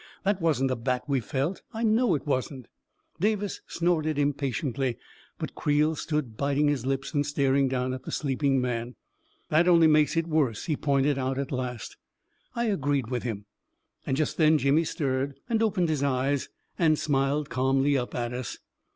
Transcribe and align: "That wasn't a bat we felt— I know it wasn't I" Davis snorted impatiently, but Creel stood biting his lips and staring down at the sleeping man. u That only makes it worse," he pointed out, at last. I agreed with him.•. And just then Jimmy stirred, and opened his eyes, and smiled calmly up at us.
"That 0.25 0.41
wasn't 0.41 0.71
a 0.71 0.75
bat 0.75 1.03
we 1.07 1.19
felt— 1.19 1.61
I 1.75 1.83
know 1.83 2.15
it 2.15 2.25
wasn't 2.25 2.65
I" 2.65 2.69
Davis 3.21 3.61
snorted 3.67 4.17
impatiently, 4.17 4.97
but 5.37 5.53
Creel 5.53 5.95
stood 5.95 6.35
biting 6.37 6.69
his 6.69 6.87
lips 6.87 7.13
and 7.13 7.23
staring 7.23 7.67
down 7.67 7.93
at 7.93 8.01
the 8.01 8.11
sleeping 8.11 8.59
man. 8.59 8.87
u 8.87 8.95
That 9.49 9.67
only 9.67 9.85
makes 9.85 10.17
it 10.17 10.25
worse," 10.25 10.65
he 10.65 10.75
pointed 10.75 11.19
out, 11.19 11.37
at 11.37 11.51
last. 11.51 11.97
I 12.55 12.65
agreed 12.65 13.11
with 13.11 13.21
him.•. 13.21 13.37
And 14.07 14.17
just 14.17 14.37
then 14.37 14.57
Jimmy 14.57 14.85
stirred, 14.85 15.39
and 15.47 15.61
opened 15.61 15.87
his 15.89 16.01
eyes, 16.01 16.49
and 16.79 16.97
smiled 16.97 17.51
calmly 17.51 17.95
up 17.95 18.15
at 18.15 18.33
us. 18.33 18.57